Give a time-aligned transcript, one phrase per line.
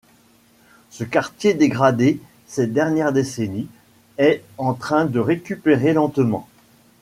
[0.89, 3.67] Ce quartier dégradé ces dernières décennies,
[4.17, 6.47] est en train de récupérer lentement.